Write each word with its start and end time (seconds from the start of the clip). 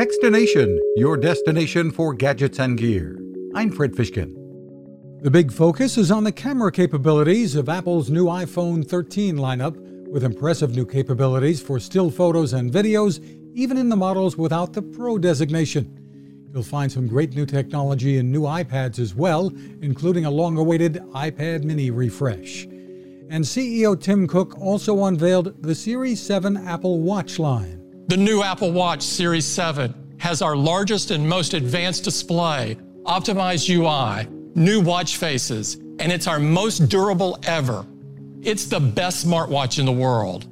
Techstination, 0.00 0.78
your 0.96 1.18
destination 1.18 1.90
for 1.90 2.14
gadgets 2.14 2.58
and 2.58 2.78
gear. 2.78 3.20
I'm 3.54 3.70
Fred 3.70 3.92
Fishkin. 3.92 4.32
The 5.22 5.30
big 5.30 5.52
focus 5.52 5.98
is 5.98 6.10
on 6.10 6.24
the 6.24 6.32
camera 6.32 6.72
capabilities 6.72 7.54
of 7.54 7.68
Apple's 7.68 8.08
new 8.08 8.24
iPhone 8.24 8.82
13 8.82 9.36
lineup, 9.36 9.76
with 10.08 10.24
impressive 10.24 10.74
new 10.74 10.86
capabilities 10.86 11.60
for 11.60 11.78
still 11.78 12.10
photos 12.10 12.54
and 12.54 12.72
videos, 12.72 13.22
even 13.54 13.76
in 13.76 13.90
the 13.90 13.96
models 13.96 14.38
without 14.38 14.72
the 14.72 14.80
Pro 14.80 15.18
designation. 15.18 16.48
You'll 16.50 16.62
find 16.62 16.90
some 16.90 17.06
great 17.06 17.34
new 17.34 17.44
technology 17.44 18.16
in 18.16 18.32
new 18.32 18.44
iPads 18.44 18.98
as 18.98 19.14
well, 19.14 19.52
including 19.82 20.24
a 20.24 20.30
long 20.30 20.56
awaited 20.56 20.94
iPad 21.12 21.64
mini 21.64 21.90
refresh. 21.90 22.64
And 23.28 23.44
CEO 23.44 24.00
Tim 24.00 24.26
Cook 24.26 24.58
also 24.58 25.04
unveiled 25.04 25.62
the 25.62 25.74
Series 25.74 26.22
7 26.22 26.56
Apple 26.56 27.02
Watch 27.02 27.38
line. 27.38 27.79
The 28.10 28.16
new 28.16 28.42
Apple 28.42 28.72
Watch 28.72 29.02
Series 29.02 29.46
7 29.46 30.16
has 30.18 30.42
our 30.42 30.56
largest 30.56 31.12
and 31.12 31.28
most 31.28 31.54
advanced 31.54 32.02
display, 32.02 32.76
optimized 33.04 33.70
UI, 33.70 34.28
new 34.56 34.80
watch 34.80 35.16
faces, 35.16 35.76
and 36.00 36.10
it's 36.10 36.26
our 36.26 36.40
most 36.40 36.88
durable 36.88 37.38
ever. 37.44 37.86
It's 38.42 38.64
the 38.64 38.80
best 38.80 39.24
smartwatch 39.24 39.78
in 39.78 39.86
the 39.86 39.92
world. 39.92 40.46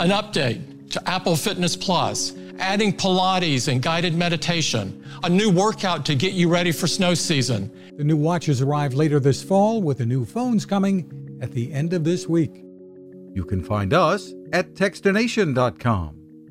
An 0.00 0.12
update 0.12 0.92
to 0.92 1.06
Apple 1.06 1.36
Fitness 1.36 1.76
Plus, 1.76 2.32
adding 2.58 2.90
Pilates 2.90 3.68
and 3.68 3.82
guided 3.82 4.14
meditation, 4.14 5.04
a 5.24 5.28
new 5.28 5.50
workout 5.50 6.06
to 6.06 6.14
get 6.14 6.32
you 6.32 6.48
ready 6.48 6.72
for 6.72 6.86
snow 6.86 7.12
season. 7.12 7.70
The 7.98 8.04
new 8.04 8.16
watches 8.16 8.62
arrive 8.62 8.94
later 8.94 9.20
this 9.20 9.42
fall, 9.42 9.82
with 9.82 9.98
the 9.98 10.06
new 10.06 10.24
phones 10.24 10.64
coming 10.64 11.38
at 11.42 11.52
the 11.52 11.70
end 11.70 11.92
of 11.92 12.02
this 12.02 12.26
week. 12.26 12.64
You 13.34 13.44
can 13.44 13.62
find 13.62 13.92
us 13.92 14.32
at 14.54 14.72
Techstination.com. 14.72 16.23